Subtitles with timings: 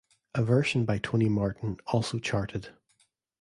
[0.33, 2.71] A version by Tony Martin also charted.